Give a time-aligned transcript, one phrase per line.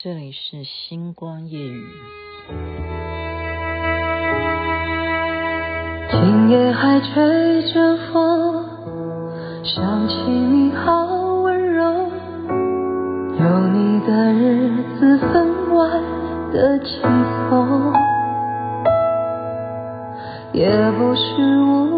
[0.00, 1.84] 这里是星光夜语。
[6.08, 8.64] 今夜还吹着风，
[9.64, 11.04] 想起你好
[11.42, 11.82] 温柔，
[13.40, 15.90] 有你的日子分外
[16.52, 17.02] 的轻
[17.50, 17.92] 松，
[20.52, 21.97] 也不是无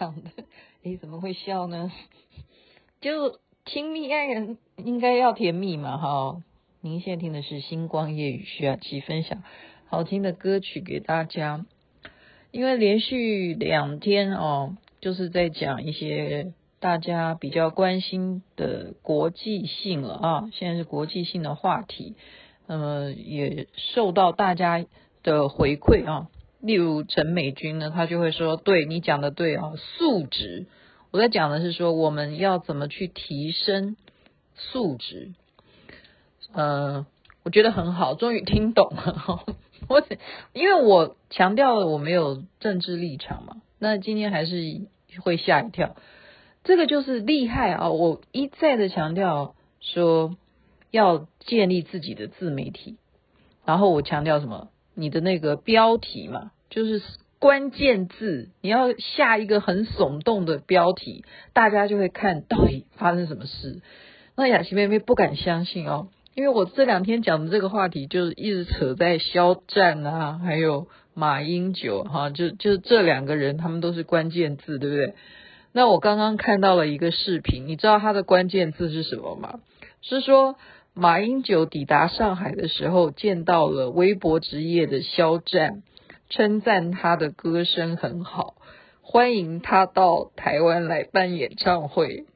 [0.00, 0.30] 唱的，
[0.82, 1.92] 诶，怎么会笑呢？
[3.02, 6.42] 就亲密爱人应该要甜蜜嘛，哈。
[6.80, 9.42] 您现在听的是星光夜雨，徐雅琪分享
[9.86, 11.66] 好听的歌曲给大家。
[12.50, 22.16] 因为连续两天哦，就是在讲一些大家比较关心的国际性了啊，现在是国际性的话题，
[22.66, 24.82] 那么也受到大家
[25.22, 26.30] 的回馈啊。
[26.60, 30.66] 例如陈美君呢，他就会说：“对，你讲的对啊，素质。
[31.10, 33.96] 我在讲的是说，我们要怎么去提升
[34.54, 35.32] 素质。
[36.52, 37.06] 呃，
[37.42, 39.44] 我觉得很好，终于听懂了。
[39.88, 40.02] 我
[40.52, 44.56] 因为我强调了我没有政治立场嘛，那今天还是
[45.22, 45.96] 会吓一跳。
[46.62, 47.88] 这个就是厉害啊！
[47.88, 50.36] 我一再的强调说
[50.90, 52.98] 要建立自己的自媒体，
[53.64, 57.02] 然后我强调什么？”你的那个标题嘛，就是
[57.38, 63.80] 关键字，你要下一个很耸动的标题，大家就会看到底发生什么事。
[64.36, 75.14] 那雅琪妹妹不敢相信哦，因为我这两天讲的这个话题，就是一直扯在肖战啊，还有马英九哈，就就这两个人，他们都是关键字，对不对？
[75.72, 79.60] 那我刚刚看到了一个视频，你知道他的关键字是什么吗？
[80.02, 80.56] 是说。
[80.94, 85.82] 马英九抵达上海的时候，见到了微博之夜的肖战，
[86.28, 88.54] 称赞他的歌声很好，
[89.00, 92.26] 欢迎他到台湾来办演唱会，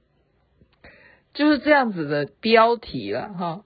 [1.34, 3.64] 就是这样子的标题了哈。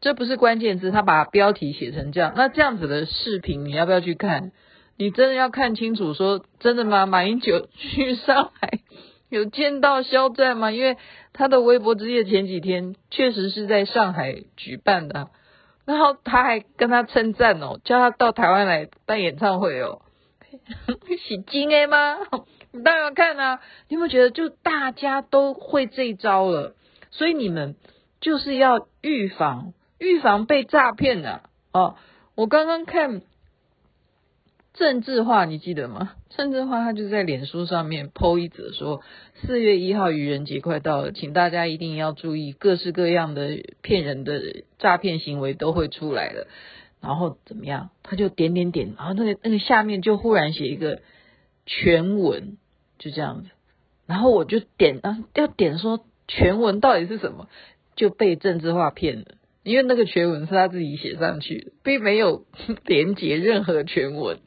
[0.00, 2.32] 这不是关键字，他把标题写成这样。
[2.36, 4.52] 那这样子的视频，你要不要去看？
[4.96, 7.06] 你真的要看清楚，说真的吗？
[7.06, 8.80] 马英九去上海？
[9.28, 10.70] 有见到肖战吗？
[10.70, 10.96] 因为
[11.32, 15.28] 他的微博之夜前几天确实是在上海举办的，
[15.84, 20.02] 然后他还跟他称赞哦，叫他到台湾来办演唱会哦，
[21.28, 22.16] 是真的吗？
[22.72, 23.60] 你当然要看啊！
[23.88, 26.74] 你有没有觉得就大家都会这一招了？
[27.10, 27.76] 所以你们
[28.20, 31.96] 就是要预防，预防被诈骗的哦。
[32.34, 33.22] 我刚刚看。
[34.78, 36.12] 政治化，你记得吗？
[36.30, 39.02] 政治化，他就在脸书上面 po 一则说，
[39.42, 46.46] 四月一号愚人节快到了，请大家一定要注意，各式各样的骗人的诈骗行为都会出来了。
[47.00, 47.90] 然后怎么样？
[48.04, 51.00] 他就点点点，然后那个那个下面就忽然写一个
[51.66, 52.56] 全文，
[53.00, 53.50] 就这样子。
[54.06, 57.48] 然后我就点啊，要点说全文到底是什么，
[57.96, 59.24] 就被政治化骗了。
[59.64, 62.44] 因为那个全文是他自己写上去的，并没有
[62.86, 64.38] 连接任何全文。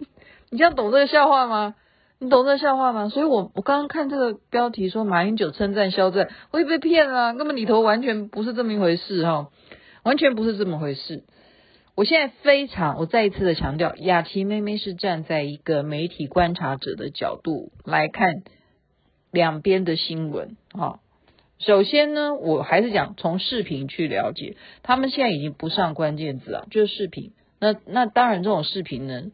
[0.51, 1.75] 你这样懂这个笑话吗？
[2.19, 3.07] 你懂这个笑话吗？
[3.07, 9.47] 所以我我刚刚看这个标题说马英九称赞肖战，我也被骗了，根本里头完全不是这么一回事哈，
[10.03, 11.23] 完全不是这么回事。
[11.95, 18.43] 我现在非常，我再一次的强调，雅琪妹妹是站在一个媒体观察者的角度来看
[19.31, 20.99] 两边的新闻哈。
[21.59, 27.31] 首先呢，我还是讲从视频去了解，他们现在已经不上关键字啊，就是视频。
[27.57, 29.31] 那那当然这种视频呢。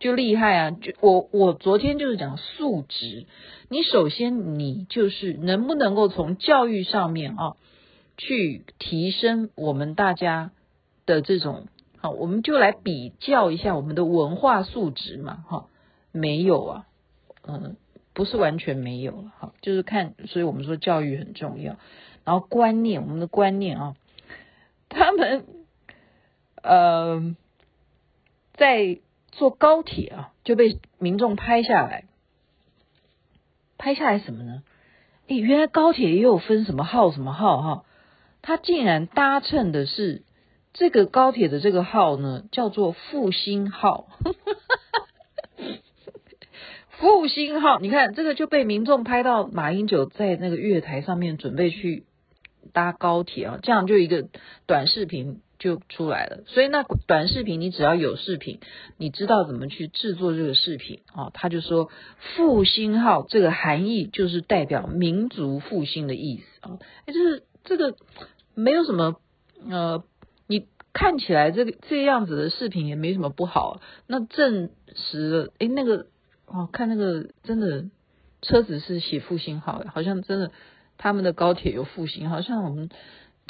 [0.00, 0.70] 就厉害啊！
[0.70, 3.26] 就我我昨天就是讲素质，
[3.68, 7.56] 你首先你就是能不能够从教育上面啊，
[8.16, 10.52] 去提升我们大家
[11.04, 11.66] 的这种
[11.98, 15.66] 好，我们就来比较一下我们的文化素质嘛，哈，
[16.12, 16.86] 没有啊，
[17.46, 17.76] 嗯，
[18.14, 21.76] 不是完全没有了，哈，就是看，所以我们说教育很重要，
[22.24, 23.96] 然后观念，我们的观念啊，
[24.88, 25.44] 他们
[26.62, 27.36] 呃
[28.54, 28.98] 在
[29.32, 32.04] 坐高铁啊就被民众拍下来，
[33.78, 34.62] 拍下来什么呢？
[35.28, 37.84] 诶，原来高铁也有分什么号什么号哈，
[38.42, 40.22] 他竟然搭乘的是。
[40.72, 44.06] 这个高铁的这个号呢，叫做复兴号。
[46.96, 52.04] 复兴号，你看这个就被民众拍到马英九在那个月台上面准备去
[52.72, 54.28] 搭高铁啊，这样就一个
[54.66, 56.42] 短视频就出来了。
[56.48, 58.58] 所以那短视频你只要有视频，
[58.96, 61.30] 你知道怎么去制作这个视频啊？
[61.32, 61.88] 他就说
[62.34, 66.80] 复兴号这个含义就是代表民族复兴的意思啊。
[67.06, 67.94] 哎，就是这个
[68.56, 69.20] 没有什么
[69.70, 70.02] 呃。
[70.48, 76.06] 你看起来这个这样子的视频也没什么不好，那证实了，诶，那个
[76.46, 77.84] 哦，看那个真的
[78.42, 80.50] 车子是写复兴号，好像真的
[80.98, 82.88] 他们的高铁有复兴，好像我们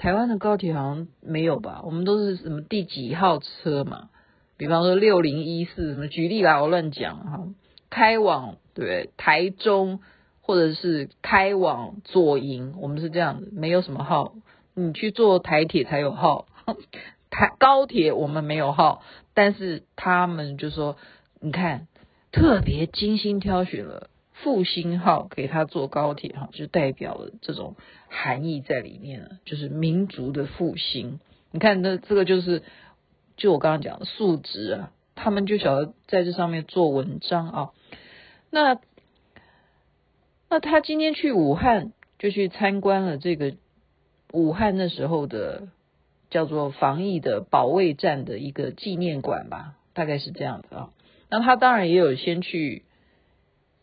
[0.01, 1.83] 台湾的高铁好像没有吧？
[1.85, 4.09] 我们都是什么第几号车嘛？
[4.57, 7.49] 比方说六零一四什么，举例啦，我乱讲哈，
[7.91, 9.11] 开往对？
[9.19, 10.01] 台中
[10.41, 14.33] 或者是开往左营，我们是这样子，没有什么号，
[14.73, 16.47] 你去坐台铁才有号。
[17.29, 19.03] 台高铁我们没有号，
[19.35, 20.97] 但是他们就说，
[21.41, 21.89] 你看
[22.33, 24.09] 特别精心挑选了
[24.43, 27.77] 复兴号给他坐高铁哈，就代表了这种
[28.09, 31.21] 含义在里面了，就是民族的复兴。
[31.51, 32.63] 你看那这个就是，
[33.37, 37.71] 就我刚刚讲的素质啊，他们就晓得在这上面做文章啊。
[38.51, 38.79] 那
[40.49, 43.55] 那他今天去武汉就去参观了这个
[44.33, 45.69] 武汉那时候的。
[46.31, 50.91] 叫做防疫的保卫战的一个纪念馆吧，大概是这样子啊。
[51.29, 52.85] 那他当然也有先去，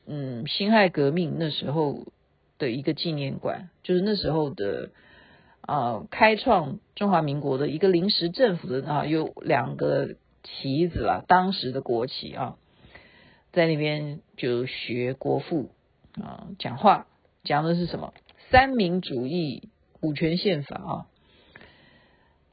[0.08, 2.06] 嗯，辛亥革命那时候
[2.58, 4.90] 的一个纪念馆，就是那时候的
[5.62, 12.56] 啊、开创中华民国的一个临时政府的啊，有两个旗子啦，当时的国旗啊，
[13.52, 15.72] 在那边就学国父
[16.14, 17.06] 啊讲话，
[17.44, 18.14] 讲的是什么？
[18.50, 19.68] 三民主义、
[20.00, 21.06] 五权宪法啊。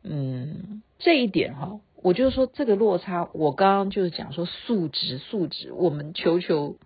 [0.03, 6.77] 嗯，这一点哈，我就说这个落差，我刚刚就是讲说素质素质，我们求求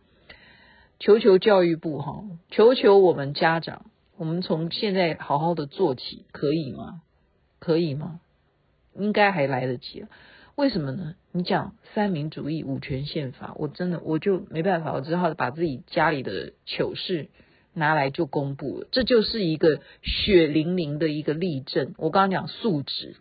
[0.98, 3.86] 求求教育部哈，求求我们家长，
[4.16, 7.02] 我们从现在好好的做起，可以吗？
[7.58, 8.20] 可以吗？
[8.94, 10.06] 应该还来得及。
[10.56, 11.14] 为什么呢？
[11.32, 17.28] 你讲三民主义、五权宪法，我真的我就没办法，我只好把自己家里的糗事。
[17.74, 21.94] 拿来就公布了，这就是一个血淋淋的一个例证。
[21.96, 23.14] 我刚刚讲素质，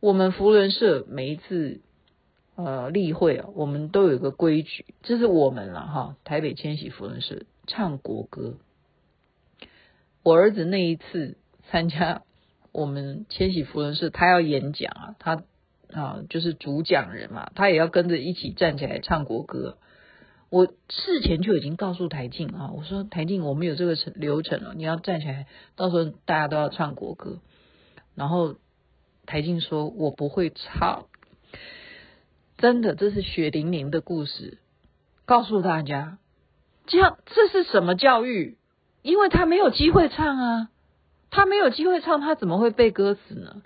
[0.00, 1.80] 我们福伦社每一次
[2.64, 6.16] 呃例会啊，我们都有一个规矩，这是我们了哈。
[6.24, 8.58] 台北千禧福轮社唱国歌，
[10.22, 11.36] 我儿子那一次
[11.70, 12.22] 参加
[12.72, 15.42] 我们千禧福轮社，他要演讲啊，他
[15.92, 19.78] 啊就是主讲人嘛，他也要跟着一起站起来唱国歌。
[20.50, 27.38] 我事前就已经告诉台静啊，我说台静，我们有这个程流程了，你要站起来，到时候大家都要唱国歌。
[28.14, 28.56] 然后
[29.24, 31.06] 台静说：“我不会唱。”
[32.62, 34.58] 真的，这是血淋淋的故事，
[35.24, 36.18] 告诉大家，
[36.86, 38.56] 这样这是什么教育？
[39.02, 40.68] 因为他没有机会唱啊，
[41.28, 43.62] 他没有机会唱，他怎么会背歌词呢？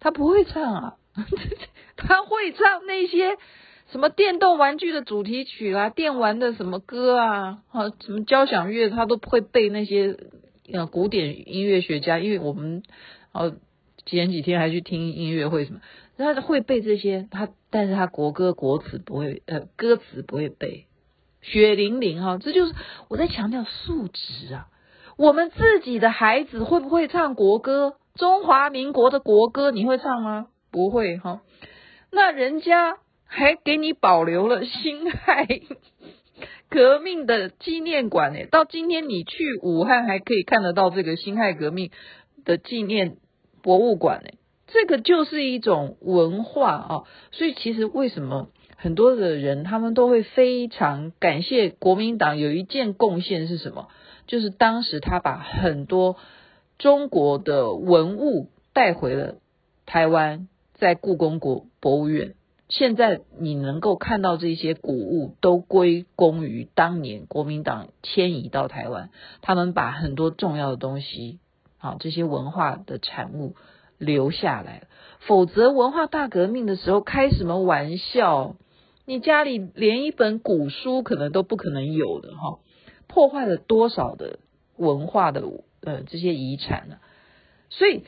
[0.00, 0.96] 他不会唱啊，
[1.98, 3.36] 他会唱那些。
[3.90, 10.16] 什么电动玩具的主题曲啦、啊，电玩的什么歌啊，啊，什么交响乐，他都不会背那些
[10.72, 12.82] 呃古典音乐学家，因为我们
[13.32, 13.54] 哦
[14.06, 15.80] 前几天还去听音乐会什么，
[16.16, 20.86] 他会背这些，他但是他国歌国词不会，呃歌词不会背，
[21.40, 22.74] 血淋淋哈，这就是
[23.08, 24.68] 我在强调素质啊，
[25.16, 27.96] 我们自己的孩子会不会唱国歌？
[28.14, 30.46] 中华民国的国歌你会唱吗？
[30.70, 31.42] 不会哈，
[32.10, 32.98] 那人家。
[33.26, 35.48] 还给你保留了辛亥
[36.70, 41.90] 革命的纪念馆呢，到今天你去武汉还可以看得到这个辛亥革命
[42.44, 43.16] 的纪念
[43.60, 44.30] 博物馆呢，
[44.66, 47.02] 这个就是一种文化啊。
[47.32, 53.88] 所以其实为什么很多的人他们都会非常感谢国民党有一件贡献是什么？
[54.26, 56.16] 就是当时他把很多
[56.78, 59.36] 中国的文物带回了
[59.86, 62.34] 台湾，在故宫国博物院。
[62.70, 69.10] 现在你能够看到这些古物，都归功于当年国民党迁移到台湾，
[69.42, 71.38] 他们把很多重要的东西，
[71.78, 73.54] 啊，这些文化的产物
[73.98, 74.88] 留下来。
[75.20, 78.56] 否则，文化大革命的时候开什么玩笑？
[79.06, 82.58] 你家里连一本古书可能都不可能有的哈，
[83.06, 84.38] 破坏了多少的
[84.76, 85.42] 文化的
[85.82, 86.96] 呃这些遗产呢？
[87.70, 88.04] 所以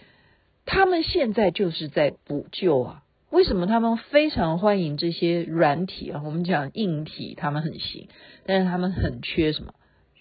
[0.64, 3.02] 他们现在就是在补救啊。
[3.28, 6.22] 为什么他们非常欢迎这些软体啊？
[6.24, 8.08] 我们讲硬体他们很行，
[8.46, 9.74] 但是他们很缺什么？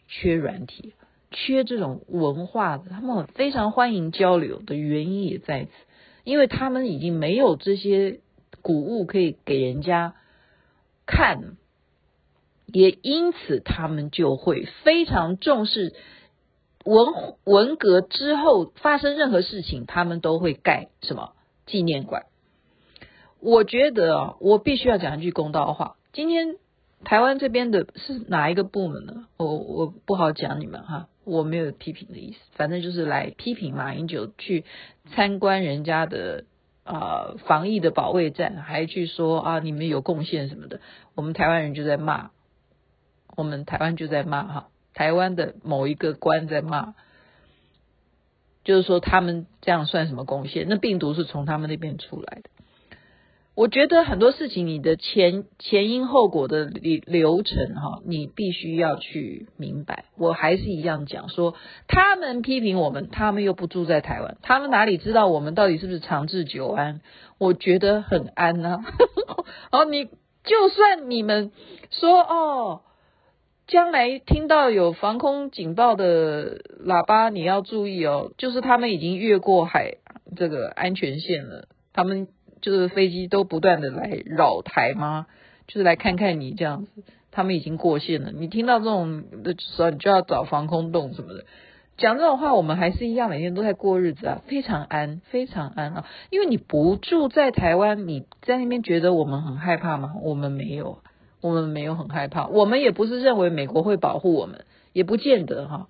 [0.08, 0.94] 缺软体，
[1.36, 2.86] 缺这种文化的。
[2.90, 5.70] 他们非常欢迎交流的原因也在此，
[6.24, 8.22] 因为他们已经没有这些
[8.64, 10.16] 古物可以给人家。
[11.06, 11.56] 看，
[12.66, 15.94] 也因此他们就会非常重视
[16.84, 17.14] 文
[17.44, 21.34] 文革之后发生任何事情，他们都会盖什么
[21.68, 22.26] 纪念馆。
[23.40, 25.98] 我觉得，我必须要讲一句公道话。
[26.12, 26.56] 今天
[27.06, 29.28] 台湾这边的是哪一个部门呢？
[29.38, 34.66] 我我不好讲你们哈，我没有批评的意思，反正就是来批评马英九去
[35.12, 36.44] 参观人家的。
[36.88, 40.82] 啊、防疫的保卫战，还去说啊，你们有贡献什么的，
[41.16, 42.30] 我们台湾人就在骂，
[43.36, 46.94] 我们台湾就在骂哈，台湾的某一个官在骂，
[48.64, 50.68] 就是说他们这样算什么贡献？
[50.70, 52.52] 那病毒是从他们那边出来的。
[53.56, 60.04] 我觉得很多事情，你的前前因后果的流流程哈，你必须要去明白。
[60.18, 61.56] 我还是一样讲说，
[61.88, 67.00] 他们批评我们，他们又不住在台湾，他们哪里知道我们到底是不是长治久安？
[67.38, 68.84] 我觉得很安呐、啊。
[69.72, 70.10] 哦，你
[70.44, 71.54] 就算你们
[71.92, 72.82] 说哦，
[73.68, 79.94] 将来听到有防空警报的喇叭，你要注意哦，就是他们已经越过海
[80.36, 82.28] 这个安全线了，他们。
[82.66, 85.28] 就是飞机都不断的来扰台吗？
[85.68, 88.32] 就是来看看你这样子，他们已经过线了。
[88.32, 91.46] 你听到这种的时候，你就要找防空洞什么的。
[91.96, 96.08] 讲这种话，我们还是一样，每天都在过日子啊，非常安，非常安啊。
[96.32, 100.16] 因为你不住在台湾，你在那边觉得我们很害怕吗？
[100.24, 100.98] 我们没有，
[101.42, 102.48] 我们没有很害怕。
[102.48, 105.88] 我们也不是认为美国会保护我们，也不见得哈，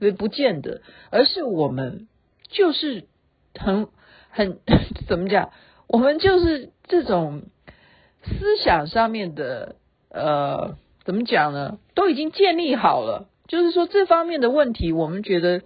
[0.00, 2.08] 也不见得，而是我们
[2.48, 3.04] 就是
[3.54, 3.86] 很
[4.30, 4.58] 很
[5.06, 5.50] 怎么讲？
[5.88, 7.42] 我们就是这种
[8.24, 9.76] 思想上面的，
[10.08, 11.78] 呃，怎么讲呢？
[11.94, 15.62] 都已经建立好了，就是说这方面的问题，我们觉得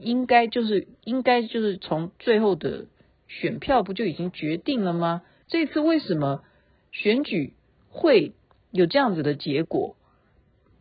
[0.00, 2.86] 应该就是应该就是从最后的
[3.28, 5.22] 选票不就已经决定了吗？
[5.46, 6.42] 这次为什么
[6.90, 7.54] 选举
[7.88, 8.32] 会
[8.72, 9.94] 有这样子的结果，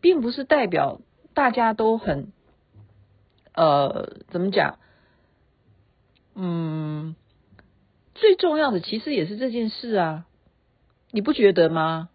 [0.02, 1.02] 并不是代表
[1.36, 2.32] 大家都很，
[3.54, 4.80] 呃，怎么讲？
[6.34, 7.16] 嗯。
[8.20, 10.26] 最重要的其实也是这件事啊，
[11.12, 12.10] 你不觉得吗？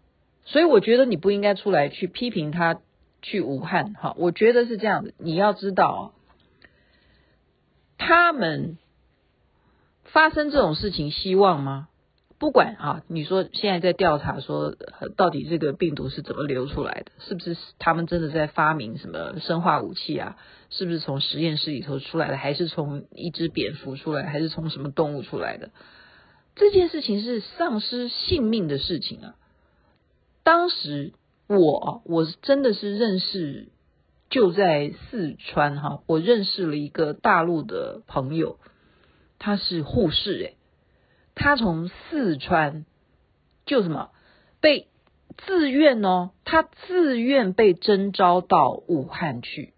[0.45, 2.79] 所以我觉得你不应该出来去批评他
[3.23, 5.11] 去武汉，哈，我觉得是这样的。
[5.17, 6.13] 你要知道，
[7.97, 8.77] 他们
[10.03, 11.87] 发生这种事情，希望吗？
[12.45, 14.75] 不管啊，你说现在在调查说，
[15.17, 17.11] 到底这个病毒是怎么流出来的？
[17.17, 20.37] 是不是他们真的在发明什么生化武器啊？
[20.69, 22.37] 是不是从实验室里头出来的？
[22.37, 24.27] 还是从一只蝙蝠出来？
[24.27, 25.71] 还是从什么动物出来的？
[26.53, 29.35] 这件事情是丧失性命的事情啊！
[30.43, 31.13] 当时
[31.47, 33.69] 我我真的是认识，
[34.29, 38.59] 就在四川哈，我认识了一个大陆的朋友，
[39.39, 40.57] 他是护士诶，
[41.35, 42.85] 他从四川
[43.65, 44.09] 就什么
[44.59, 44.87] 被
[45.37, 49.73] 自愿哦，他自愿被征召到武汉去，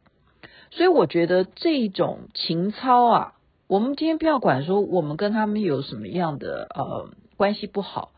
[0.70, 3.34] 所以我觉得这种情操啊。
[3.68, 8.12] 我们今天不要管说我们跟他们有什么样的呃关系不好，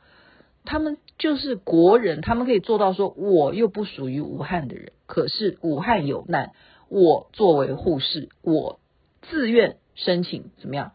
[0.63, 6.51] 他们就是国人，他们可以做到说我又不属于武汉的人，可是武汉有难，
[6.87, 8.79] 我作为护士，我
[9.23, 10.91] 自愿申请怎么样，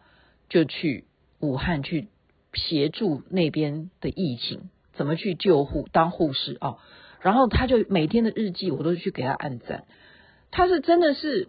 [0.49, 1.07] 就去
[1.41, 2.09] 武汉去
[2.55, 6.77] 协助那边的疫情，怎么去救护当护士啊，
[7.21, 9.85] 然后他就每天的日记我都去给他按赞，
[10.51, 11.49] 他是真的是。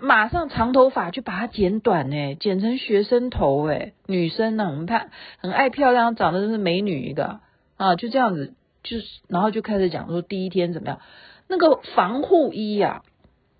[0.00, 7.40] 马上长头发就把它剪短呢，剪成学生头诶，女生呢，我们看很爱漂亮，长得是美女一个
[7.76, 11.00] 啊，就这样子，就是然后就开始讲说第一天怎么样，
[11.48, 13.06] 那个防护衣呀、啊，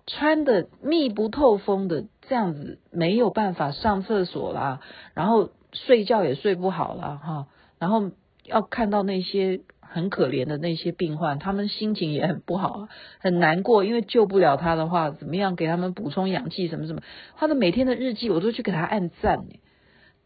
[0.07, 4.79] 穿的密不透风的，这样子没有办法上厕所啦，
[5.13, 7.47] 然后睡觉也睡不好了哈，
[7.79, 8.11] 然后
[8.43, 9.61] 要看到那些。
[9.91, 17.01] 很可怜的那些病患，他们心情也很不好，很难过，因为救不了他的话，怎么样给他们补充氧气什么什么？
[17.37, 19.47] 他的每天的日记我都去给他按赞。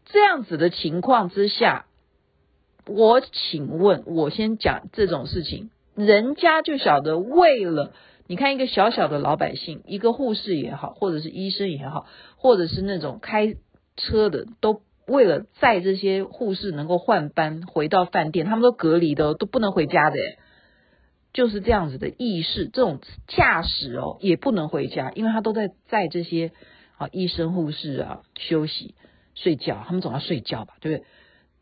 [0.04, 1.86] 这样子的情况之下，
[2.86, 7.94] 我请问，我先讲这种事情，人家就晓得为了
[8.26, 12.04] 你看一个小小的老百姓，一个护士也好，或者是医生也好，
[12.36, 13.56] 或者是那种开
[13.96, 20.16] 车的都为了载这些护士能够换班回到饭店，他们都隔离的，都不能回家的，
[21.32, 26.52] 就是这样子的意识，这种驾驶哦也不能回家，因为他都在载这些
[26.96, 28.94] 啊医生护士啊休息
[29.34, 31.06] 睡觉，他们总要睡觉吧，对不对？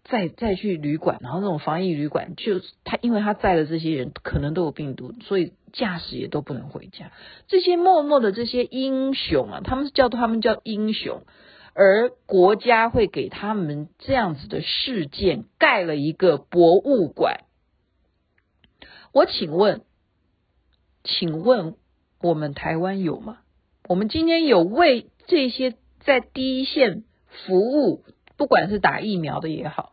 [0.05, 7.13] 再再去旅馆，然后那种防疫旅馆，就他因为他载的这些人可能都有病毒，所以驾驶也都不能回家。
[7.47, 11.23] 这些默默的这些英雄啊，他们是叫他们叫英雄，
[11.75, 17.45] 而国家会给他们这样子的事件盖了一个博物馆。
[19.13, 19.83] 我请问，
[21.05, 21.77] 请问
[22.21, 23.39] 我们台湾有吗？
[23.89, 27.05] 我们今天有为这些在第一线
[27.47, 28.05] 服务，
[28.37, 29.93] 不管是打疫苗的也好。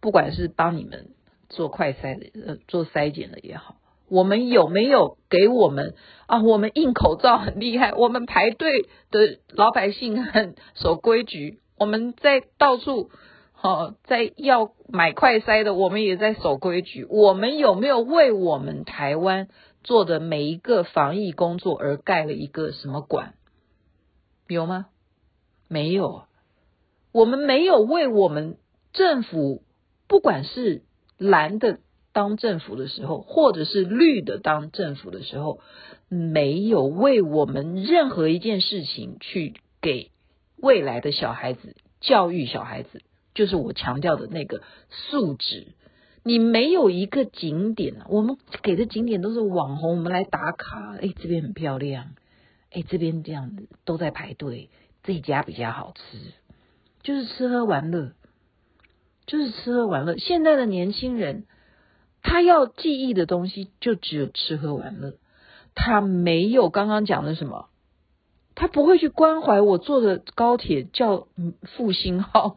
[0.00, 1.08] 不管是帮你们
[1.48, 5.94] 做快筛的，呃，做筛检的也好，我们有没有给我们
[6.26, 6.42] 啊？
[6.42, 13.10] 我们印口罩很厉害，我们排队的老百姓很守规矩，我们在到处，
[13.62, 17.06] 哦，在要买快筛的，我们也在守规矩。
[17.08, 19.48] 我们有没有为我们台湾
[19.84, 23.34] 做的每一个防疫工作而盖了一个什么馆？
[24.46, 24.86] 有吗？
[25.68, 26.24] 没有，
[27.12, 28.56] 我们没有为我们
[28.92, 29.62] 政府。
[30.10, 30.84] 不管是
[31.18, 31.80] 蓝的
[32.12, 35.60] 当政府的时候，或者是绿的当政府的时候，
[36.08, 40.10] 没有为我们任何一件事情去给
[40.56, 43.02] 未来的小孩子教育小孩子，
[43.34, 45.68] 就是我强调的那个素质。
[46.24, 50.96] 你没有一个景点，我们给的景点都是网红，我们来打卡。
[51.00, 52.10] 哎，这边很漂亮，
[52.70, 54.68] 哎，这边这样子都在排队，
[55.02, 56.18] 这家比较好吃，
[57.02, 58.12] 就是吃喝玩乐。
[59.26, 60.16] 就是吃喝玩乐。
[60.16, 61.44] 现在的年轻人，
[62.22, 65.14] 他要记忆的东西就只有吃喝玩乐，
[65.74, 67.68] 他没有刚刚讲的什么，
[68.54, 71.28] 他不会去关怀我坐的高铁叫
[71.62, 72.56] 复兴号，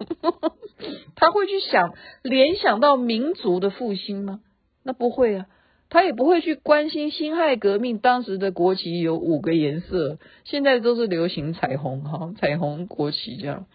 [1.16, 4.42] 他会去想联想到民族的复兴吗？
[4.84, 5.46] 那不会啊，
[5.90, 13.68] 他也不会去关心辛亥革命当时的国旗有五个颜色，现在都是流行彩虹哈，彩虹国旗这样。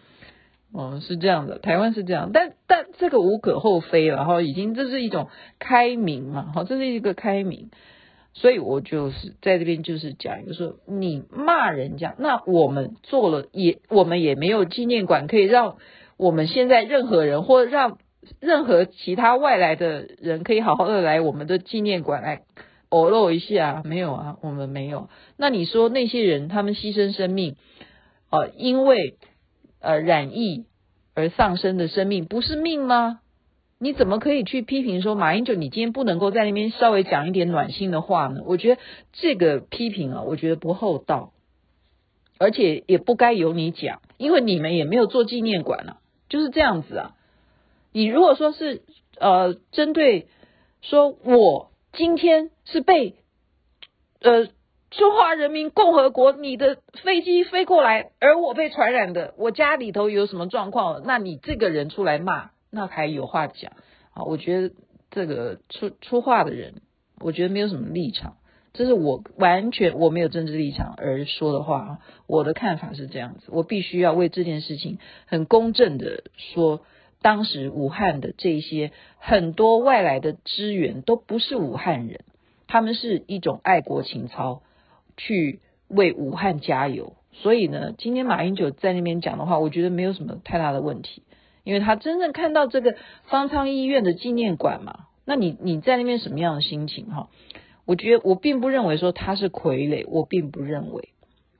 [0.73, 7.69] 哦，是这样的，台湾是这样，但但这个无可厚非了哈，已经这是一种开明嘛，哈，这是一个开明，
[8.33, 15.77] 所以我就是在这边就是讲一个说，你骂人家，那我们做了也，我们也没有纪念馆可以让
[16.17, 17.97] 我们现在任何人或让
[18.41, 22.41] 任何其他外来的人可以好好的来我们的纪念馆来
[22.89, 25.09] 偶露一下，没有啊，我们没有。
[25.37, 27.55] 那你说那些人他们牺牲生命，
[28.29, 29.15] 呃，因为。
[29.79, 30.65] 呃，染疫
[31.13, 33.21] 而丧生的生命不是命吗？
[33.79, 38.41] 你怎么可以去批评说马英九，你今天不能够在那边稍微讲一点暖心的话呢？
[38.45, 38.81] 我觉得
[39.13, 41.31] 这个批评啊，我觉得不厚道，
[42.39, 47.15] 而且也不该由你讲，因为你们也没有做纪念馆啊，就是这样子啊。
[47.91, 48.81] 你如果说是
[49.19, 50.27] 呃，针对
[50.81, 53.15] 说我今天是被
[54.21, 54.47] 呃。
[54.89, 61.03] 中华人民共和国，你的飞机飞过来，而我被传染的，我家里头有什么状况？
[61.05, 63.73] 那你这个人出来骂，那还有话讲
[64.13, 64.23] 啊？
[64.23, 64.73] 我觉得
[65.11, 66.81] 这个出出话的人，
[67.19, 68.37] 我觉得没有什么立场，
[68.71, 71.99] 这是我完全我没有政治立场而说的话。
[72.25, 76.79] 我的看法是这样子，我必须要为这件事情很公正的说，
[77.21, 82.21] 当时武汉的这些很多外来的支援都不是武汉人，
[82.67, 84.61] 他们是一种爱国情操。
[85.17, 91.23] 去为武汉加油，所以呢，今天马英九在那边讲的话，我觉得没有什么太大的问题，
[91.63, 97.29] 因为他真正看到这个方舱医院的纪念馆嘛，那你你在那边什么样的心情哈？
[97.85, 101.09] 我觉得我并不认为说他是傀儡，我并不认为。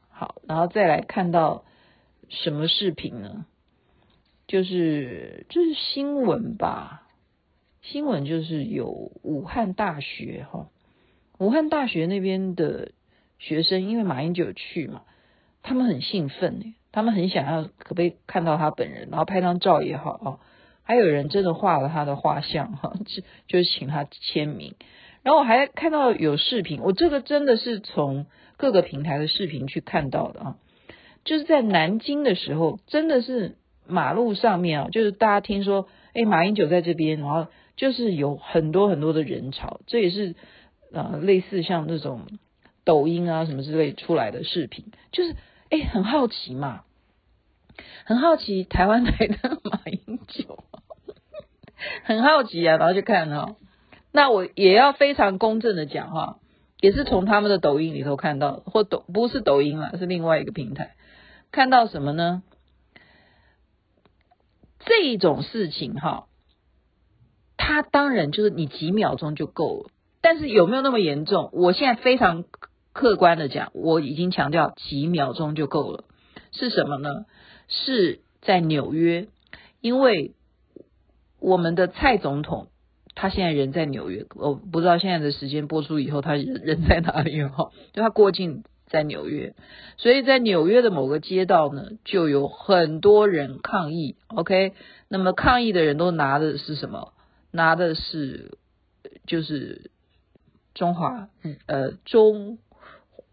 [0.10, 1.64] 好，然后再来看到
[2.30, 3.46] 什么视频呢？
[4.46, 7.08] 就是就是新闻吧，
[7.82, 10.68] 新闻就是有武汉大学哈，
[11.40, 12.92] 武汉大学那边的。
[13.40, 15.04] 学生因为马英九去嘛，
[15.62, 20.40] 他们很兴奋，他们很想要可不可以看到他本人，然后拍张照也好啊，
[20.84, 24.76] 还有人真的画了他的画像哈，就就是请他签名。
[25.24, 30.56] 然后我还看到有视频，我这个真的是从各个平台的视频去看到的啊，
[31.26, 40.36] 就是在南京的时候，真的是马路上面啊，就是大家听说，哎，马英九在这边，然后就是有很多很多的人潮，这也是
[40.92, 42.22] 呃类似像那种。
[42.88, 45.36] 抖音啊什么之类出来的视频，就是
[45.70, 46.86] 哎很好奇嘛，
[48.06, 50.64] 很好奇台湾来的马英九，
[52.06, 53.58] 很好奇啊，然后就看哦，
[54.14, 56.40] 那我也要非常公正的讲哈，
[56.80, 60.96] 也是从他们的抖音里头看到，或抖不是抖音啦，是另外一个平台，
[61.52, 62.42] 看到什么呢？
[64.86, 66.28] 这种事情哈，
[67.58, 69.90] 它当然就是你几秒钟就够了，
[70.22, 71.50] 但是有没有那么严重？
[71.52, 72.46] 我现在非常
[72.98, 76.04] 客观的讲，我已经强调几秒钟就够了。
[76.52, 77.26] 是什么呢？
[77.68, 79.28] 是在纽约，
[79.82, 80.34] 因为
[81.40, 82.70] 我们的蔡总统
[83.14, 88.64] 他现在人在纽约，我不知道现在的时间播出以后他人在哪里哈， 就他过境。
[88.90, 89.54] 在纽约，
[89.98, 94.16] 所以在纽约的某个街道呢，就有很多人抗议。
[94.28, 94.72] OK，
[95.10, 97.12] 那么抗议的人都拿的是什么？
[97.52, 98.58] 拿的是
[99.26, 99.92] 就是
[100.74, 101.28] 中华
[101.66, 102.60] 呃中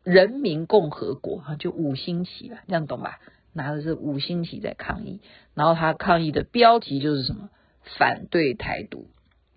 [0.05, 3.19] 人民共和国哈，就五星旗啊，这样懂吧？
[3.53, 5.21] 拿的是五星旗在抗议，
[5.55, 7.51] 然后他抗议的标题就是什么？
[7.99, 9.09] 反对台独，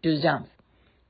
[0.01, 0.49] 就是这样子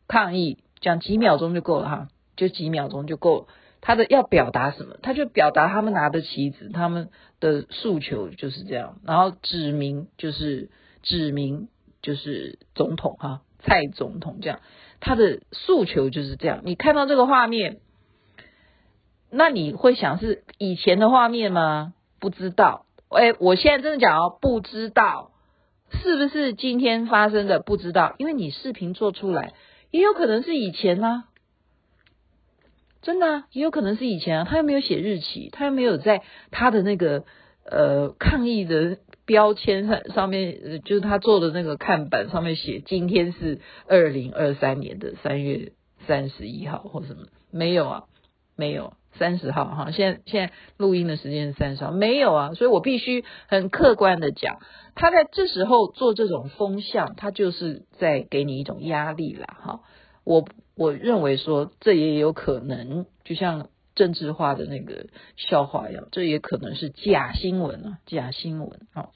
[0.07, 3.47] 抗议，讲几秒钟就够了哈，就几秒钟就够了。
[3.81, 4.97] 他的要表达什么？
[5.01, 8.99] 他就表达他们拿的旗子，他们的诉求就是这样。
[9.03, 10.69] 然后指名就是
[11.03, 11.69] 指名
[12.01, 14.59] 就是总统哈，蔡总统这样，
[14.99, 16.61] 他的诉求就是这样。
[16.63, 17.79] 你看到这个画面，
[19.29, 21.93] 那你会想是以前的画面吗？
[22.19, 22.85] 不知道。
[23.09, 25.31] 哎，我现在真的讲哦，不知道
[25.91, 27.59] 是不是今天发生的？
[27.59, 29.53] 不知道，因为你视频做出来，
[29.91, 31.23] 也有可能是以前呢、啊。
[33.01, 37.23] 真的啊，也有可能是以前啊，他又没有写日期，他又没有在他的那个
[37.63, 45.71] 呃抗议的标签上上面，就是他做的那个看板上面写今天是二零二三年的三月
[46.05, 48.03] 三十一号或什么，没有啊，
[48.57, 54.59] 没有三十号哈，现在现在录音的时间是三十号，没有啊，所以我必须很客观的讲，
[54.95, 59.79] 他在这时候做这种风向，他就是在给你一种压力啦哈，
[60.23, 60.45] 我。
[60.79, 69.09] 我认为说，这也有可能，就像政治化的那个笑话一样，这也可能是假新闻啊，假新闻啊。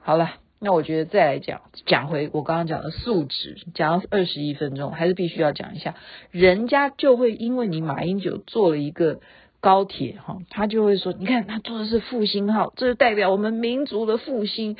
[0.00, 0.32] 好了，
[0.64, 5.94] 那我觉得再来讲，讲回我刚刚讲的素质，讲了二十一分钟，还是必须要讲一下，
[6.30, 9.20] 人家就会因为你马英九做了一个
[9.60, 14.76] 高铁哈，他就会说，你看他做的是复兴号，这是代表我们民族的复兴，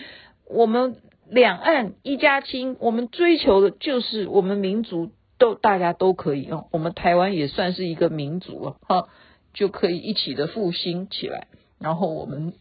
[0.49, 0.97] 我们
[1.29, 5.13] 两岸一家亲，我们追求的就是我们民族。
[5.37, 9.09] 都大家都可以用，我们台湾也算是一个民族啊，哈，
[9.53, 11.49] 就可以一起的复兴起来，
[11.81, 12.55] 然后我们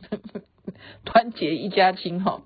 [1.06, 2.42] 团结一家亲哈，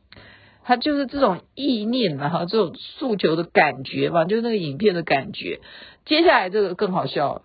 [0.67, 5.61] 他就是这种意念啊，后，这种诉求的感觉吧，就是那个影片的感觉。
[6.05, 7.43] 接下来这个更好笑，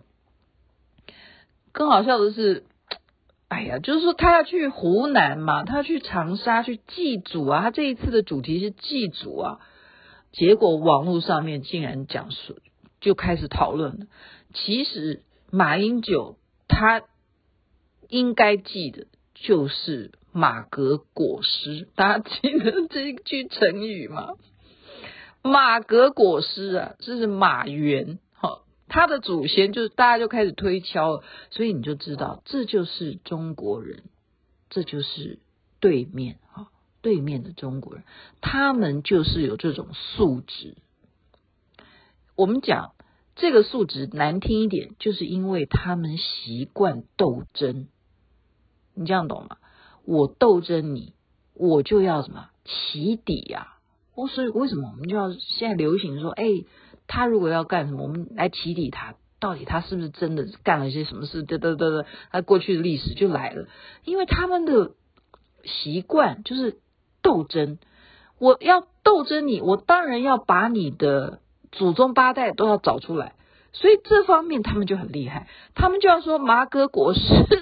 [1.71, 2.65] 更好笑的是，
[3.47, 9.61] 哎呀，就是说他要去湖南嘛，他去长沙去祭祖啊，他这一次的主题是祭祖啊，
[10.33, 12.59] 结果网络上面竟然讲述。
[13.01, 14.07] 就开始讨论了。
[14.55, 17.03] 其实马英九他
[18.09, 24.35] 应该记得就是马革裹尸，大家记得这一句成语吗？
[25.42, 34.05] 马革裹尸啊，这是马援，哈，他的祖先就是大家就开始推敲了，所以你就知道这就是中国人，
[34.71, 35.38] 这就是
[35.81, 36.68] 对面哈，
[37.03, 38.05] 对面的中国人，
[38.40, 40.77] 他们就是有这种素质。
[42.37, 42.95] 我们讲
[43.35, 47.88] 这个素质难听一点，就是因为他们习惯斗争，
[48.95, 49.59] 你这样懂吗？
[50.05, 51.15] 我斗争你，
[51.55, 53.75] 我就要什么起底呀？
[54.15, 56.45] 我所以为什么我们就要现在流行说，哎，
[57.07, 61.45] 他如果要干什么，我们来起底他，到底他是不是真的干了些什么事？
[61.45, 63.67] 嘚嘚嘚嘚，他过去的历史就来了，
[64.05, 64.93] 因为他们的
[65.65, 66.79] 习惯就是
[67.23, 67.79] 斗争，
[68.38, 71.41] 我要斗争你，我当然要把你的。
[71.75, 73.35] 祖宗八代都要找出来，
[73.73, 77.57] 所以这方面他们就很厉害，他们就要说马革裹尸的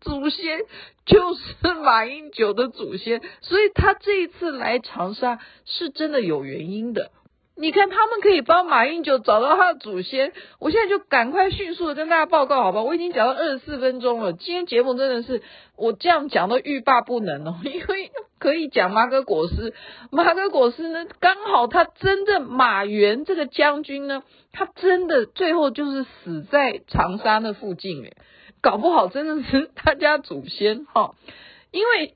[0.00, 0.60] 祖先
[1.06, 7.10] 就是马英九的祖先，所以他这一次来长沙是真的有原因的。
[7.60, 10.32] 你看，他们可以帮马英九找到他的祖先。
[10.60, 12.82] 我现在就赶快迅速的跟大家报告，好吧？
[12.82, 14.32] 我已经讲到二十四分钟了。
[14.32, 15.42] 今天节目真的是
[15.76, 19.74] 我这样讲都欲罢不能哦， 因为可以讲马革裹尸。
[20.12, 28.16] 马革裹尸呢，刚好他真的马援这个将军呢，他真的最后就是死在长沙那附近诶，
[28.60, 31.14] 搞不好真的是他家祖先哈，
[31.70, 32.14] 因为。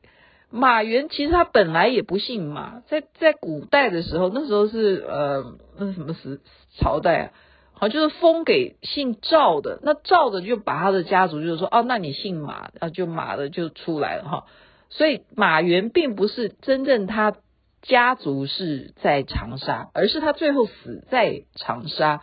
[0.55, 6.43] 马援其实他本来也不姓马，在在古代的时候，那时候是呃那什么时
[6.77, 7.31] 朝代啊，
[7.73, 14.45] 好就是封给姓赵的，那赵的就把他的家族就是说哦，那你姓马啊，就马的就出来了哈，
[14.91, 17.35] 所以马援并不是真正他
[17.81, 22.21] 家族是在长沙，而是他最后死在长沙。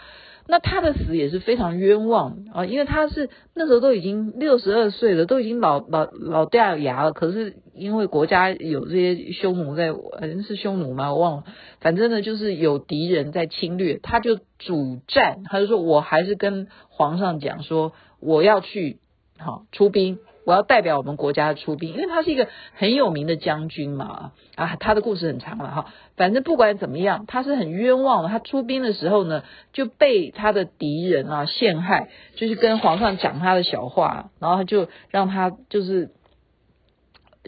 [0.51, 7.13] 那他的死也是非常冤枉啊，因为他是那时候都已经六十二岁了，都已经老老老掉牙了。
[7.13, 11.13] 可是因为国家有这些匈奴在，好像是匈奴吗？
[11.13, 11.43] 我忘了。
[11.81, 18.97] 反正呢，就是有敌人在侵略，他就主战，他就说我还是跟皇上讲说，我要去
[19.37, 20.17] 好出兵。
[20.49, 25.93] 我要代表我们国家出兵，因为他是一个很有名的将军嘛，啊，他的故事很长了哈。
[26.17, 28.29] 反正不管怎么样，他是很冤枉的。
[28.29, 36.09] 他出兵的时候呢，就被他的敌人啊陷害，就是跟皇上讲他的小话，然后他就让他就是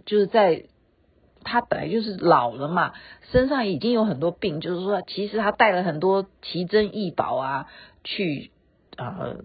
[0.06, 0.66] 就是在
[1.44, 2.94] 他本来就是老了嘛，
[3.32, 7.66] 身上已经有很多病，就是说其实他带了很多奇珍异宝啊
[8.04, 8.52] 去
[8.96, 9.38] 啊。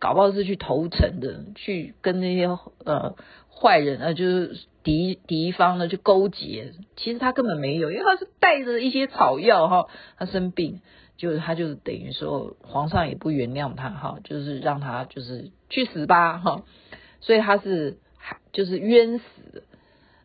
[0.00, 2.46] 搞不好是去投诚的，去跟那些
[2.84, 3.14] 呃
[3.54, 6.72] 坏人啊，就是敌敌方呢去勾结。
[6.96, 9.86] 其实他根本没有，因为他是带着一些草药哈，
[10.16, 10.80] 他生病，
[11.18, 16.64] 就是他就是等于说皇上也不原谅他哈，就是让他就是去死吧哈，
[17.20, 17.98] 所以他是
[18.52, 19.64] 就是冤死。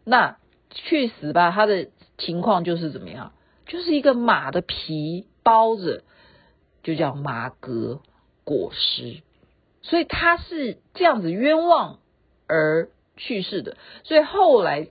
[0.05, 0.37] 那
[0.69, 3.33] 去死吧，他的情况就是怎么样？
[3.65, 6.03] 就是一个马的皮包着，
[6.81, 8.01] 就叫马革
[8.45, 9.21] 裹尸。
[9.87, 11.99] 所以他是这样子冤枉
[12.47, 14.87] 而去世的，所以后来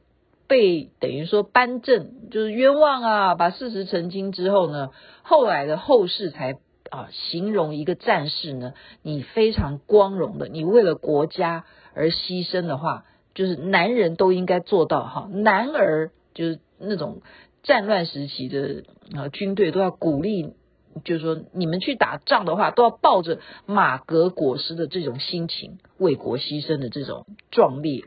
[0.47, 4.91] 被等于说颁证，就是冤枉啊，把事实澄清之后呢，
[5.23, 6.59] 后来的后世才
[6.91, 13.05] 啊形容一个战士呢，你非常光荣的，你为了国家而牺牲的话，
[13.35, 17.21] 就是男人都应该做到哈，男儿就是那种
[17.65, 18.85] 战乱时期的
[19.17, 20.55] 啊军队都要鼓励。
[21.03, 28.05] 就是说，你们去打仗的话，都要抱着马革裹尸的这种心情，为国牺牲的这种壮烈，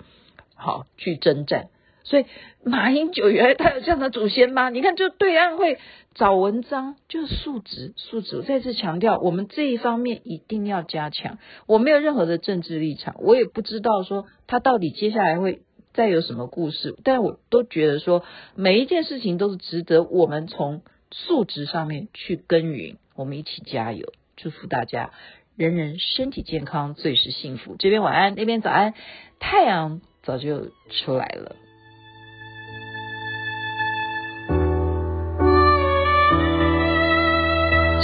[0.55, 1.69] 好去征战。
[2.03, 2.25] 所以
[2.63, 4.69] 马英九原来他有这样的祖先吗？
[4.69, 5.77] 你看，就对岸会
[6.15, 8.37] 找文章，就是素质，素质。
[8.37, 11.37] 我再次强调，我们这一方面一定要加强。
[11.65, 18.23] 我没有任何的政治立场，我也不知道说他到底接下来会再有什么故事，但我都觉得说，
[18.55, 20.83] 每一件事情都是值得我们从。
[21.25, 25.09] 素质上面去耕耘，我们一起加油，祝福大家，
[25.55, 27.75] 人人身体健康，最是幸福。
[27.79, 28.93] 这边晚安，那边早安，
[29.39, 31.55] 太阳早就出来了。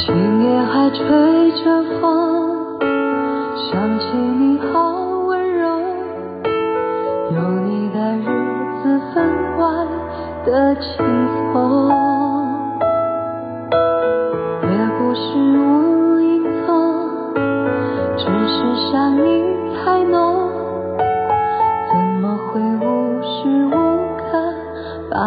[0.05, 0.97] 今夜还吹
[1.63, 2.79] 着风，
[3.69, 5.69] 想起你好温柔，
[7.31, 8.25] 有你的日
[8.81, 9.63] 子分外
[10.45, 11.12] 的轻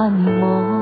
[0.09, 0.75] 我